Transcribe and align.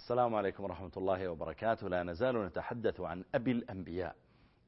السلام 0.00 0.34
عليكم 0.34 0.64
ورحمة 0.64 0.90
الله 0.96 1.28
وبركاته. 1.28 1.88
لا 1.88 2.02
نزال 2.02 2.46
نتحدث 2.46 3.00
عن 3.00 3.24
أبي 3.34 3.50
الأنبياء 3.50 4.16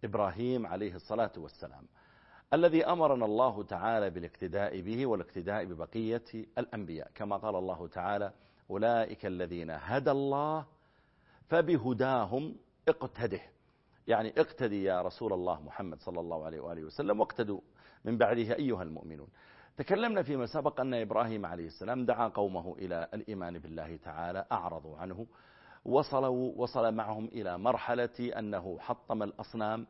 إبراهيم 0.04 0.66
عليه 0.66 0.94
الصلاة 0.94 1.32
والسلام 1.36 1.86
الذي 2.54 2.86
أمرنا 2.86 3.24
الله 3.24 3.62
تعالى 3.62 4.10
بالاقتداء 4.10 4.80
به 4.80 5.06
والاقتداء 5.06 5.64
ببقية 5.64 6.24
الأنبياء. 6.58 7.10
كما 7.14 7.36
قال 7.36 7.56
الله 7.56 7.88
تعالى 7.88 8.32
أولئك 8.70 9.26
الذين 9.26 9.70
هدى 9.70 10.10
الله 10.10 10.66
فبهداهم 11.48 12.56
اقتده. 12.88 13.40
يعني 14.06 14.32
اقتدي 14.38 14.84
يا 14.84 15.02
رسول 15.02 15.32
الله 15.32 15.62
محمد 15.62 16.00
صلى 16.00 16.20
الله 16.20 16.44
عليه 16.44 16.60
وآله 16.60 16.84
وسلم 16.84 17.20
واقتدوا 17.20 17.60
من 18.04 18.18
بعده 18.18 18.54
أيها 18.54 18.82
المؤمنون. 18.82 19.28
تكلمنا 19.76 20.22
فيما 20.22 20.46
سبق 20.46 20.80
أن 20.80 20.94
إبراهيم 20.94 21.46
عليه 21.46 21.66
السلام 21.66 22.04
دعا 22.04 22.28
قومه 22.28 22.74
إلى 22.78 23.08
الإيمان 23.14 23.58
بالله 23.58 23.96
تعالى 23.96 24.46
أعرضوا 24.52 24.96
عنه 24.96 25.26
وصلوا 25.84 26.52
وصل 26.56 26.94
معهم 26.94 27.24
إلى 27.24 27.58
مرحلة 27.58 28.38
أنه 28.38 28.78
حطم 28.78 29.22
الأصنام 29.22 29.86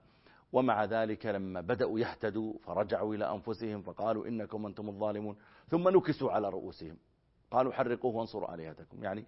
ومع 0.53 0.85
ذلك 0.85 1.27
لما 1.27 1.61
بدأوا 1.61 2.01
يهتدوا 2.01 2.59
فرجعوا 2.59 3.15
إلى 3.15 3.31
أنفسهم 3.33 3.83
فقالوا 3.83 4.27
إنكم 4.27 4.67
أنتم 4.67 4.89
الظالمون 4.89 5.37
ثم 5.69 5.89
نكسوا 5.89 6.33
على 6.33 6.49
رؤوسهم. 6.49 6.97
قالوا 7.51 7.73
حرقوه 7.73 8.17
وانصروا 8.17 8.55
آلهتكم. 8.55 9.05
يعني 9.05 9.25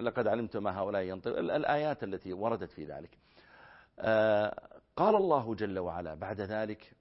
لقد 0.00 0.26
علمت 0.26 0.56
ما 0.56 0.78
هؤلاء 0.78 1.02
ينطق 1.02 1.38
الآيات 1.38 2.04
التي 2.04 2.32
وردت 2.32 2.70
في 2.70 2.84
ذلك. 2.84 3.18
قال 4.96 5.16
الله 5.16 5.54
جل 5.54 5.78
وعلا 5.78 6.14
بعد 6.14 6.40
ذلك 6.40 6.92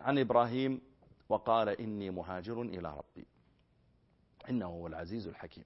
عن 0.00 0.18
إبراهيم 0.18 0.80
وقال 1.30 1.68
إني 1.68 2.10
مهاجر 2.10 2.62
إلى 2.62 2.94
ربي. 2.96 3.26
إنه 4.50 4.66
هو 4.66 4.86
العزيز 4.86 5.26
الحكيم. 5.26 5.64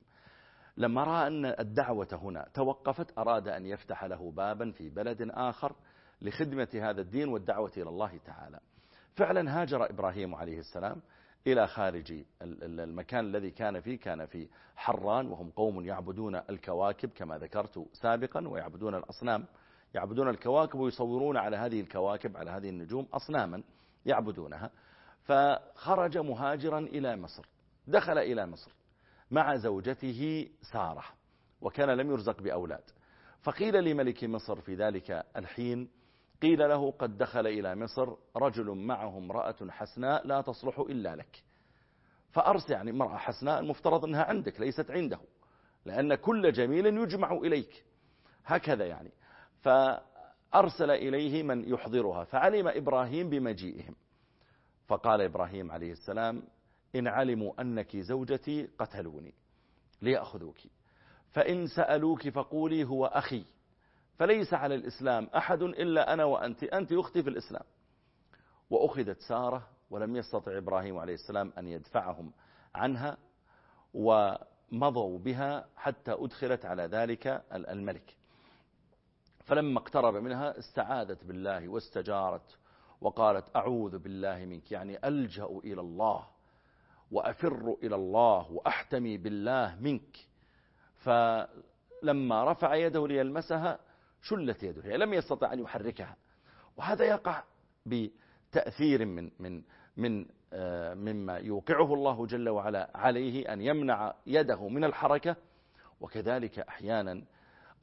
لما 0.76 1.04
رأى 1.04 1.26
أن 1.26 1.44
الدعوة 1.44 2.08
هنا 2.12 2.48
توقفت 2.54 3.18
أراد 3.18 3.48
أن 3.48 3.66
يفتح 3.66 4.04
له 4.04 4.30
بابا 4.30 4.70
في 4.70 4.90
بلد 4.90 5.30
آخر 5.30 5.76
لخدمة 6.22 6.68
هذا 6.74 7.00
الدين 7.00 7.28
والدعوة 7.28 7.72
إلى 7.76 7.88
الله 7.88 8.18
تعالى. 8.24 8.60
فعلا 9.16 9.62
هاجر 9.62 9.90
إبراهيم 9.90 10.34
عليه 10.34 10.58
السلام 10.58 11.02
إلى 11.46 11.66
خارج 11.66 12.24
المكان 12.42 13.24
الذي 13.24 13.50
كان 13.50 13.80
فيه 13.80 13.98
كان 13.98 14.26
في 14.26 14.48
حران 14.76 15.26
وهم 15.26 15.50
قوم 15.50 15.84
يعبدون 15.84 16.36
الكواكب 16.36 17.08
كما 17.08 17.38
ذكرت 17.38 17.86
سابقا 17.92 18.48
ويعبدون 18.48 18.94
الأصنام 18.94 19.44
يعبدون 19.94 20.28
الكواكب 20.28 20.78
ويصورون 20.78 21.36
على 21.36 21.56
هذه 21.56 21.80
الكواكب 21.80 22.36
على 22.36 22.50
هذه 22.50 22.68
النجوم 22.68 23.06
أصناما 23.12 23.62
يعبدونها. 24.06 24.70
فخرج 25.24 26.18
مهاجرا 26.18 26.78
إلى 26.78 27.16
مصر. 27.16 27.46
دخل 27.86 28.18
إلى 28.18 28.46
مصر 28.46 28.74
مع 29.30 29.56
زوجته 29.56 30.48
سارة 30.72 31.04
وكان 31.60 31.90
لم 31.90 32.10
يرزق 32.10 32.42
بأولاد. 32.42 32.90
فقيل 33.42 33.84
لملك 33.84 34.24
مصر 34.24 34.60
في 34.60 34.74
ذلك 34.74 35.26
الحين 35.36 35.90
قيل 36.42 36.58
له 36.68 36.90
قد 36.90 37.18
دخل 37.18 37.46
إلى 37.46 37.74
مصر 37.74 38.14
رجل 38.36 38.70
معه 38.70 39.18
امرأة 39.18 39.56
حسناء 39.70 40.26
لا 40.26 40.40
تصلح 40.40 40.78
إلا 40.78 41.16
لك. 41.16 41.42
فأرسل 42.30 42.72
يعني 42.72 42.90
امرأة 42.90 43.16
حسناء 43.16 43.60
المفترض 43.60 44.04
أنها 44.04 44.24
عندك 44.24 44.60
ليست 44.60 44.90
عنده 44.90 45.20
لأن 45.84 46.14
كل 46.14 46.52
جميل 46.52 46.86
يجمع 46.86 47.32
إليك. 47.32 47.84
هكذا 48.44 48.86
يعني. 48.86 49.12
فأرسل 49.60 50.90
إليه 50.90 51.42
من 51.42 51.68
يحضرها 51.68 52.24
فعلم 52.24 52.68
إبراهيم 52.68 53.30
بمجيئهم. 53.30 53.94
فقال 54.86 55.20
إبراهيم 55.20 55.72
عليه 55.72 55.92
السلام 55.92 56.42
إن 56.96 57.08
علموا 57.08 57.60
أنك 57.60 57.96
زوجتي 57.96 58.68
قتلوني 58.78 59.34
ليأخذوك. 60.02 60.58
فإن 61.30 61.66
سألوك 61.66 62.28
فقولي 62.28 62.84
هو 62.84 63.06
أخي. 63.06 63.44
فليس 64.18 64.54
على 64.54 64.74
الإسلام 64.74 65.28
أحد 65.36 65.62
إلا 65.62 66.12
أنا 66.12 66.24
وأنت 66.24 66.64
أنت 66.64 66.92
أختي 66.92 67.22
في 67.22 67.30
الإسلام. 67.30 67.64
وأخذت 68.70 69.20
سارة 69.20 69.68
ولم 69.90 70.16
يستطع 70.16 70.58
إبراهيم 70.58 70.98
عليه 70.98 71.14
السلام 71.14 71.52
أن 71.58 71.68
يدفعهم 71.68 72.32
عنها 72.74 73.16
ومضوا 73.94 75.18
بها 75.18 75.66
حتى 75.76 76.12
أدخلت 76.12 76.64
على 76.64 76.82
ذلك 76.82 77.44
الملك. 77.52 78.16
فلما 79.44 79.78
اقترب 79.78 80.14
منها 80.16 80.58
استعاذت 80.58 81.24
بالله 81.24 81.68
واستجارت 81.68 82.58
وقالت 83.04 83.56
أعوذ 83.56 83.98
بالله 83.98 84.44
منك 84.44 84.72
يعني 84.72 85.08
ألجأ 85.08 85.44
إلى 85.64 85.80
الله 85.80 86.26
وأفر 87.10 87.76
إلى 87.82 87.94
الله 87.94 88.52
وأحتمي 88.52 89.16
بالله 89.18 89.76
منك. 89.80 90.16
فلما 90.96 92.44
رفع 92.52 92.74
يده 92.74 93.08
ليلمسها 93.08 93.78
شلت 94.22 94.62
يده 94.62 94.96
لم 94.96 95.14
يستطع 95.14 95.52
أن 95.52 95.58
يحركها. 95.58 96.16
وهذا 96.76 97.04
يقع 97.04 97.42
بتأثير 97.86 99.04
من 99.04 99.30
من 99.38 99.62
من 99.96 100.26
مما 101.04 101.36
يوقعه 101.36 101.94
الله 101.94 102.26
جل 102.26 102.48
وعلا 102.48 102.90
عليه 102.94 103.52
أن 103.52 103.60
يمنع 103.60 104.14
يده 104.26 104.68
من 104.68 104.84
الحركة. 104.84 105.36
وكذلك 106.00 106.58
أحيانا 106.58 107.22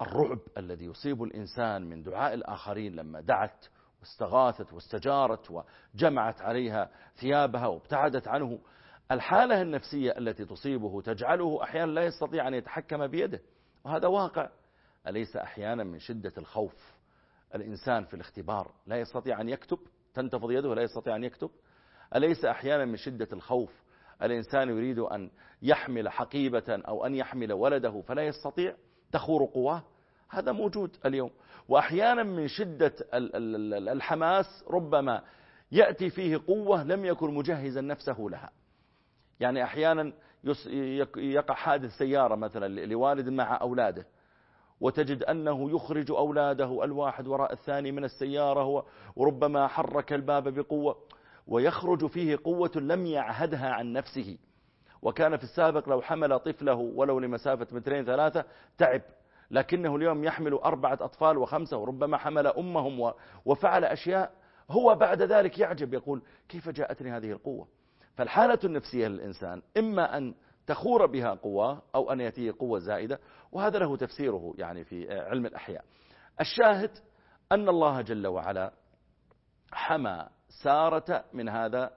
الرعب 0.01 0.39
الذي 0.57 0.85
يصيب 0.85 1.23
الإنسان 1.23 1.89
من 1.89 2.03
دعاء 2.03 2.33
الآخرين 2.33 2.95
لما 2.95 3.21
دعت 3.21 3.65
واستغاثت 4.01 4.73
واستجارت 4.73 5.51
وجمعت 5.95 6.41
عليها 6.41 6.89
ثيابها 7.16 7.67
وابتعدت 7.67 8.28
عنه. 8.28 8.59
الحالة 9.12 9.62
النفسية 9.62 10.17
التي 10.17 10.45
تصيبه 10.45 11.01
تجعله 11.01 11.63
أحيانا 11.63 11.91
لا 11.91 12.06
يستطيع 12.06 12.47
أن 12.47 12.53
يتحكم 12.53 13.07
بيده 13.07 13.41
وهذا 13.84 14.07
واقع. 14.07 14.50
أليس 15.07 15.35
أحيانا 15.35 15.84
من 15.84 16.00
شدة 16.00 16.34
الخوف؟ 16.38 16.94
الإنسان 17.56 18.03
في 18.03 18.13
الاختبار 18.13 18.72
لا 18.88 19.00
يستطيع 19.00 19.41
أن 19.41 19.50
يكتب 19.50 19.79
تنتفض 20.13 20.51
يده 20.51 20.75
لا 20.75 20.81
يستطيع 20.81 21.16
أن 21.16 21.23
يكتب. 21.23 21.50
أليس 22.16 22.45
أحيانا 22.45 22.85
من 22.85 22.95
شدة 22.95 23.28
الخوف؟ 23.33 23.81
الإنسان 24.23 24.69
يريد 24.69 25.00
أن 25.00 25.31
يحمل 25.62 26.09
حقيبة 26.09 26.81
أو 26.88 27.06
أن 27.06 27.16
يحمل 27.16 27.53
ولده 27.53 28.01
فلا 28.01 28.22
يستطيع 28.22 28.75
تخور 29.12 29.45
قواه. 29.45 29.83
هذا 30.29 30.51
موجود 30.51 30.97
اليوم. 31.06 31.31
وأحيانا 31.67 32.23
من 32.23 32.47
شدة 32.47 32.94
الحماس 33.94 34.63
ربما 34.69 35.22
يأتي 35.72 36.09
فيه 36.09 36.41
قوة 36.47 36.83
لم 36.83 37.05
يكن 37.05 37.33
مجهزا 37.33 37.81
نفسه 37.81 38.17
لها. 38.19 38.49
يعني 39.39 39.63
أحيانا 39.63 40.13
يقع 41.17 41.53
حادث 41.53 41.97
سيارة 41.97 42.35
مثلا 42.35 42.85
لوالد 42.85 43.29
مع 43.29 43.61
أولاده 43.61 44.05
وتجد 44.81 45.23
أنه 45.23 45.71
يخرج 45.71 46.11
أولاده 46.11 46.83
الواحد 46.83 47.27
وراء 47.27 47.53
الثاني 47.53 47.91
من 47.91 48.03
السيارة 48.03 48.85
وربما 49.16 49.67
حرك 49.67 50.13
الباب 50.13 50.47
بقوة 50.53 50.97
ويخرج 51.47 52.05
فيه 52.07 52.39
قوة 52.44 52.71
لم 52.75 53.05
يعهدها 53.05 53.69
عن 53.69 53.94
نفسه. 53.94 54.38
وكان 55.01 55.38
في 55.38 55.44
السابق 55.44 55.89
لو 55.89 56.01
حمل 56.01 56.39
طفله 56.39 56.73
ولو 56.73 57.19
لمسافة 57.19 57.67
مترين 57.71 58.05
ثلاثة 58.05 58.45
تعب. 58.77 59.01
لكنه 59.51 59.95
اليوم 59.95 60.23
يحمل 60.23 60.53
أربعة 60.53 60.97
أطفال 61.01 61.38
وخمسة 61.38 61.78
وربما 61.78 62.17
حمل 62.17 62.47
أمهم 62.47 63.13
وفعل 63.45 63.85
أشياء. 63.85 64.31
هو 64.69 64.95
بعد 64.95 65.22
ذلك 65.22 65.59
يعجب 65.59 65.94
يقول 65.94 66.22
كيف 66.50 66.69
جاءتني 66.69 67.12
هذه 67.12 67.31
القوة؟ 67.31 67.67
فالحالة 68.16 68.59
النفسية 68.63 69.07
للإنسان 69.07 69.62
إما 69.78 70.17
أن 70.17 70.34
تخور 70.67 71.06
بها 71.06 71.34
قوة 71.34 71.81
أو 71.95 72.12
أن 72.12 72.19
يأتيه 72.19 72.53
قوة 72.59 72.79
زائدة 72.79 73.19
وهذا 73.51 73.79
له 73.79 73.97
تفسيره 73.97 74.53
يعني 74.57 74.84
في 74.84 75.19
علم 75.19 75.45
الأحياء. 75.45 75.83
الشاهد 76.41 76.91
أن 77.51 77.69
الله 77.69 78.01
جل 78.01 78.28
وعلا 78.28 78.73
حمى 79.72 80.28
سارة 80.63 81.23
من 81.33 81.50
هذا 81.50 81.91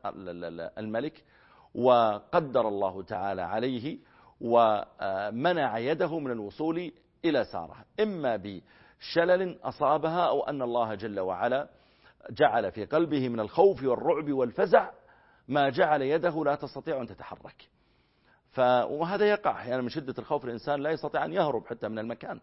الملك 0.79 1.25
وقدر 1.75 2.69
الله 2.69 3.03
تعالى 3.03 3.43
عليه 3.43 3.99
ومنع 4.41 5.79
يده 5.79 6.19
من 6.19 6.31
الوصول 6.31 6.93
إلى 7.25 7.45
سارة. 7.45 7.77
إما 8.01 8.37
بشلل 8.37 9.59
أصابها 9.63 10.29
أو 10.29 10.43
أن 10.43 10.63
الله 10.63 10.95
جل 10.95 11.21
وعلا 11.21 11.69
جعل 12.31 12.73
في 12.73 12.85
قلبه 12.85 13.29
من 13.29 13.41
الخوف 13.41 13.83
والرعب 13.83 14.33
والفزع 14.33 14.91
ما 15.49 15.69
جعل 15.69 16.03
يده 16.03 16.45
لا 16.45 16.55
تستطيع 16.55 17.01
أن 17.01 17.07
تتحرك. 17.07 17.69
ف... 18.51 18.61
وهذا 18.61 19.27
يقع. 19.27 19.51
أحيانا 19.51 19.71
يعني 19.71 19.83
من 19.83 19.89
شدة 19.89 20.15
الخوف 20.19 20.45
الإنسان 20.45 20.81
لا 20.81 20.91
يستطيع 20.91 21.25
أن 21.25 21.33
يهرب 21.33 21.67
حتى 21.67 21.89
من 21.89 21.99
المكان 21.99 22.41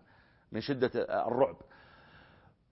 من 0.51 0.62
شدة 0.62 0.92
الرعب. 1.27 1.56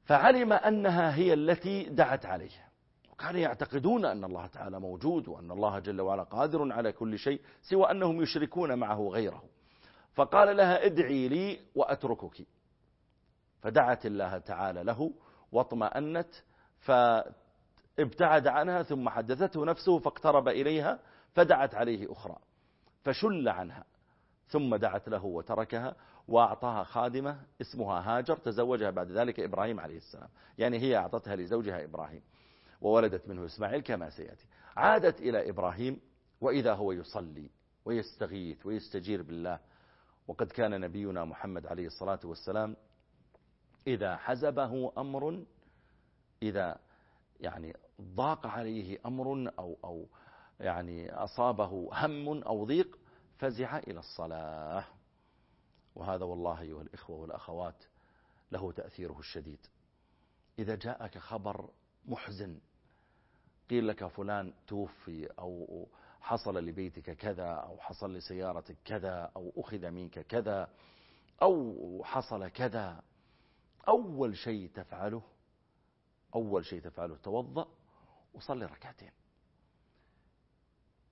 فعلم 0.05 0.53
أنها 0.53 1.15
هي 1.15 1.33
التي 1.33 1.83
دعت 1.83 2.25
عليه. 2.25 2.69
وكانوا 3.11 3.39
يعتقدون 3.39 4.05
أن 4.05 4.23
الله 4.23 4.47
تعالى 4.47 4.79
موجود 4.79 5.27
وأن 5.27 5.51
الله 5.51 5.79
جل 5.79 6.01
وعلا 6.01 6.23
قادر 6.23 6.73
على 6.73 6.91
كل 6.91 7.17
شيء 7.17 7.41
سوى 7.61 7.91
أنهم 7.91 8.21
يشركون 8.21 8.79
معه 8.79 9.09
غيره. 9.11 9.43
فقال 10.13 10.57
لها 10.57 10.85
ادعي 10.85 11.27
لي 11.27 11.59
وأتركك. 11.75 12.47
فدعت 13.61 14.05
الله 14.05 14.37
تعالى 14.37 14.83
له 14.83 15.11
واطمأنت 15.51 16.33
فابتعد 16.79 18.47
عنها 18.47 18.83
ثم 18.83 19.09
حدثته 19.09 19.65
نفسه 19.65 19.99
فاقترب 19.99 20.47
إليها 20.47 20.99
فدعت 21.33 21.75
عليه 21.75 22.11
أخرى 22.11 22.35
فشل 23.03 23.49
عنها. 23.49 23.83
ثم 24.47 24.75
دعت 24.75 25.09
له 25.09 25.25
وتركها 25.25 25.95
وأعطاها 26.27 26.83
خادمة 26.83 27.41
اسمها 27.61 28.17
هاجر 28.17 28.37
تزوجها 28.37 28.89
بعد 28.89 29.11
ذلك 29.11 29.39
إبراهيم 29.39 29.79
عليه 29.79 29.97
السلام. 29.97 30.29
يعني 30.57 30.79
هي 30.79 30.97
أعطتها 30.97 31.35
لزوجها 31.35 31.83
إبراهيم 31.83 32.21
وولدت 32.81 33.27
منه 33.27 33.45
إسماعيل 33.45 33.81
كما 33.81 34.09
سيأتي. 34.09 34.45
عادت 34.77 35.19
إلى 35.21 35.49
إبراهيم 35.49 35.99
وإذا 36.41 36.73
هو 36.73 36.91
يصلي 36.91 37.49
ويستغيث 37.85 38.65
ويستجير 38.65 39.21
بالله 39.21 39.59
وقد 40.29 40.47
كان 40.47 40.81
نبينا 40.81 41.25
محمد 41.25 41.67
عليه 41.67 41.87
الصلاة 41.87 42.19
والسلام 42.23 42.75
إذا 43.87 44.17
حزبه 44.17 44.91
أمر 44.97 45.45
إذا 46.43 46.79
يعني 47.39 47.77
ضاق 48.01 48.47
عليه 48.47 48.99
أمر 49.05 49.53
أو, 49.59 49.77
أو 49.83 50.07
يعني 50.59 51.11
أصابه 51.11 51.89
هم 51.93 52.43
أو 52.43 52.65
ضيق 52.65 52.99
فزع 53.37 53.77
إلى 53.77 53.99
الصلاة. 53.99 54.85
وهذا 55.95 56.25
والله 56.25 56.61
أيها 56.61 56.81
الإخوة 56.81 57.17
والأخوات 57.17 57.83
له 58.51 58.71
تأثيره 58.71 59.19
الشديد. 59.19 59.67
إذا 60.59 60.75
جاءك 60.75 61.17
خبر 61.17 61.69
محزن 62.05 62.59
قيل 63.69 63.87
لك 63.87 64.07
فلان 64.07 64.53
توفي 64.67 65.29
أو 65.39 65.87
حصل 66.21 66.57
لبيتك 66.57 67.11
كذا 67.11 67.49
أو 67.49 67.77
حصل 67.79 68.13
لسيارتك 68.13 68.77
كذا 68.85 69.31
أو 69.35 69.53
أخذ 69.57 69.89
منك 69.89 70.19
كذا 70.19 70.69
أو 71.41 72.01
حصل 72.03 72.47
كذا. 72.47 73.03
أول 73.87 74.37
شيء 74.37 74.69
تفعله 74.69 75.21
أول 76.35 76.65
شيء 76.65 76.81
تفعله 76.81 77.15
توضأ 77.15 77.67
وصلي 78.33 78.65
ركعتين. 78.65 79.11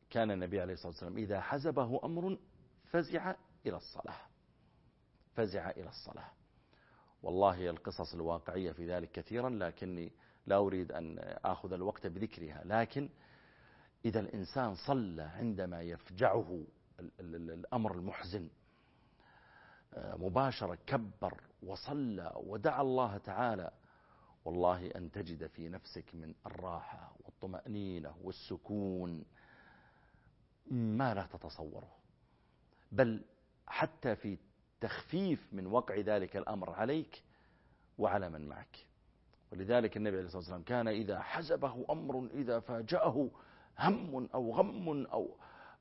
كان 0.09 0.31
النبي 0.31 0.61
عليه 0.61 0.73
الصلاة 0.73 0.91
والسلام 0.91 1.17
إذا 1.17 1.41
حزبه 1.41 1.99
أمر 2.03 2.37
فزع 2.85 3.35
إلى 3.65 3.77
الصلاة. 3.77 4.19
فزع 5.35 5.69
إلى 5.69 5.89
الصلاة. 5.89 6.31
والله 7.23 7.69
القصص 7.69 8.13
الواقعية 8.13 8.71
في 8.71 8.87
ذلك 8.87 9.11
كثيرا 9.11 9.49
لكني 9.49 10.11
لا 10.45 10.57
أريد 10.57 10.91
أن 10.91 11.19
أخذ 11.45 11.73
الوقت 11.73 12.07
بذكرها 12.07 12.61
لكن 12.65 13.09
إذا 14.05 14.19
الإنسان 14.19 14.75
صلى 14.75 15.21
عندما 15.21 15.81
يفجعه 15.81 16.63
الأمر 17.19 17.95
المحزن 17.95 18.49
مباشرة 19.97 20.77
كبر 20.87 21.41
وصلى 21.63 22.33
ودعا 22.35 22.81
الله 22.81 23.17
تعالى 23.17 23.71
والله 24.45 24.87
أن 24.87 25.11
تجد 25.11 25.47
في 25.47 25.69
نفسك 25.69 26.15
من 26.15 26.33
الراحة 26.45 27.15
والطمأنينة 27.25 28.15
والسكون 28.23 29.25
ما 30.71 31.13
لا 31.13 31.25
تتصوره. 31.33 31.91
بل 32.91 33.21
حتى 33.67 34.15
في 34.15 34.37
تخفيف 34.81 35.53
من 35.53 35.67
وقع 35.67 35.97
ذلك 35.99 36.37
الأمر 36.37 36.69
عليك 36.69 37.23
وعلى 37.97 38.29
من 38.29 38.47
معك. 38.47 38.85
ولذلك 39.51 39.97
النبي 39.97 40.15
عليه 40.17 40.25
الصلاة 40.25 40.39
والسلام 40.41 40.63
كان 40.63 40.87
إذا 40.87 41.19
حزبه 41.19 41.85
أمر 41.89 42.27
إذا 42.33 42.59
فاجأه 42.59 43.29
هم 43.79 44.29
أو 44.33 44.51
غم 44.51 45.05
أو, 45.05 45.37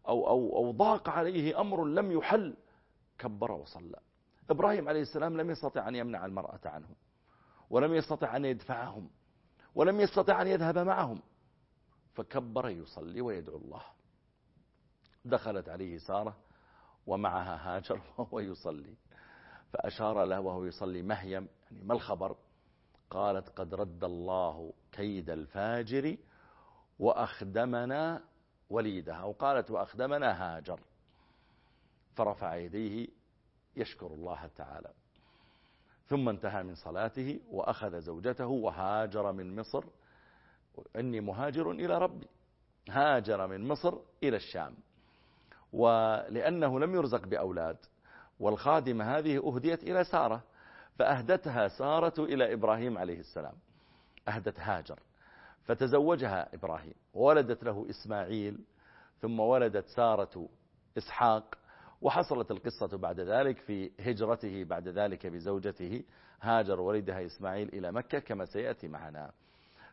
أو, 0.09 0.29
أو, 0.29 0.57
أو 0.57 0.73
ضاق 0.73 1.09
عليه 1.09 1.61
أمر 1.61 1.85
لم 1.85 2.13
يحل 2.13 2.57
كبر 3.19 3.53
وصلى. 3.53 4.01
إبراهيم 4.51 4.89
عليه 4.89 5.03
السلام 5.03 5.37
لم 5.41 5.51
يستطع 5.51 5.89
أن 5.89 5.95
يمنع 5.95 6.27
المرأة 6.27 6.61
عنهم 6.65 6.95
ولم 7.71 7.95
يستطع 7.95 8.37
أن 8.37 8.45
يدفعهم 8.45 9.11
ولم 9.75 10.01
يستطع 10.01 10.43
أن 10.43 10.47
يذهب 10.47 10.79
معهم 10.79 11.23
فكبر 12.15 12.69
يصلي 12.69 13.21
ويدعو 13.21 13.57
الله. 13.57 13.83
دخلت 15.25 15.69
عليه 15.69 15.99
سارة 15.99 16.37
ومعها 17.07 17.77
هاجر 17.77 18.01
وهو 18.19 18.41
يصلي. 18.41 18.95
فأشار 19.73 20.25
له 20.25 20.41
وهو 20.41 20.65
يصلي 20.65 21.03
مهيم 21.03 21.49
يعني 21.71 21.85
ما 21.85 21.95
الخبر؟ 21.95 22.37
قالت 23.11 23.49
قد 23.49 23.75
رد 23.75 24.05
الله 24.05 24.73
كيد 24.93 25.31
الفاجر 25.31 26.17
وأخدمنا 26.99 28.23
وليدها 28.71 29.23
وقالت 29.23 29.71
وأخدمنا 29.71 30.57
هاجر. 30.57 30.81
فرفع 32.15 32.55
يديه 32.55 33.09
يشكر 33.77 34.07
الله 34.07 34.51
تعالى. 34.57 34.91
ثم 36.07 36.29
انتهى 36.29 36.63
من 36.63 36.75
صلاته 36.75 37.41
وأخذ 37.51 38.01
زوجته 38.01 38.47
وهاجر 38.47 39.33
من 39.33 39.57
مصر. 39.57 39.85
إني 40.97 41.21
مهاجر 41.21 41.71
إلى 41.71 41.99
ربي. 41.99 42.27
هاجر 42.91 43.47
من 43.47 43.69
مصر 43.69 43.99
إلى 44.23 44.37
الشام. 44.37 44.75
ولأنه 45.73 46.81
لم 46.81 46.95
يرزق 46.95 47.27
بأولاد. 47.27 47.77
والخادمة 48.41 49.19
هذه 49.19 49.37
أهديت 49.37 49.83
إلى 49.83 50.05
سارة. 50.05 50.43
فأهدتها 50.99 51.69
سارة 51.69 52.25
إلى 52.25 52.53
إبراهيم 52.53 52.99
عليه 52.99 53.21
السلام. 53.21 53.55
أهدت 54.29 54.61
هاجر. 54.61 54.99
فتزوجها 55.67 56.55
إبراهيم. 56.55 56.95
وولدت 57.15 57.65
له 57.65 57.87
إسماعيل 57.91 58.59
ثم 59.21 59.41
ولدت 59.41 59.87
سارة 59.87 60.49
إسحاق 60.99 61.59
وحصلت 62.03 62.51
القصة 62.51 62.97
بعد 62.97 63.21
ذلك 63.21 63.59
في 63.59 63.91
هجرته 64.01 64.65
بعد 64.65 64.89
ذلك 64.89 65.27
بزوجته 65.27 66.03
هاجر 66.43 66.81
ولدها 66.81 67.27
إسماعيل 67.27 67.69
إلى 67.69 67.93
مكة 67.93 68.19
كما 68.19 68.45
سيأتي 68.45 68.89
معنا. 68.89 69.33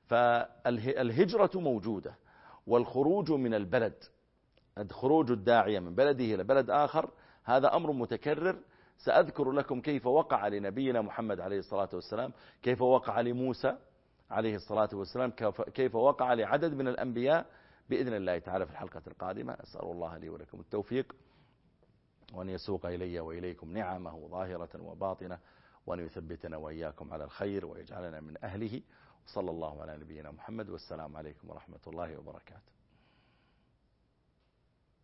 فالهجرة 0.08 1.52
موجودة 1.56 2.16
والخروج 2.68 3.32
من 3.32 3.54
البلد 3.54 4.04
خروج 4.92 5.32
الداعية 5.32 5.80
من 5.80 5.96
بلده 5.96 6.26
إلى 6.26 6.44
بلد 6.44 6.70
آخر 6.70 7.10
هذا 7.44 7.76
أمر 7.76 7.92
متكرر. 7.92 8.60
سأذكر 8.98 9.52
لكم 9.52 9.82
كيف 9.82 10.06
وقع 10.06 10.48
لنبينا 10.48 11.02
محمد 11.02 11.40
عليه 11.40 11.60
الصلاة 11.60 11.90
والسلام 11.94 12.34
كيف 12.62 12.82
وقع 12.82 13.22
لموسى 13.22 13.78
عليه 14.34 14.56
الصلاة 14.56 14.90
والسلام 14.94 15.32
كيف 15.74 15.96
وقع 15.96 16.34
لعدد 16.34 16.74
من 16.74 16.88
الأنبياء 16.88 17.46
بإذن 17.90 18.14
الله 18.14 18.40
تعالى 18.40 18.66
في 18.66 18.72
الحلقة 18.72 19.02
القادمة. 19.08 19.54
أسأل 19.54 19.92
الله 19.92 20.18
لي 20.18 20.30
ولكم 20.30 20.60
التوفيق 20.60 21.16
وأن 22.34 22.50
يسوق 22.50 22.86
إلي 22.86 23.20
وإليكم 23.20 23.74
نعمه 23.74 24.28
ظاهرة 24.28 24.82
وباطنة 24.82 25.40
وأن 25.86 26.00
يثبتنا 26.00 26.58
وإياكم 26.58 27.14
على 27.14 27.24
الخير 27.24 27.66
ويجعلنا 27.66 28.20
من 28.20 28.38
أهله. 28.44 28.82
صلى 29.26 29.52
الله 29.52 29.82
على 29.82 29.98
نبينا 29.98 30.32
محمد 30.32 30.70
والسلام 30.70 31.18
عليكم 31.18 31.50
ورحمة 31.50 31.80
الله 31.88 32.18
وبركاته. 32.18 32.72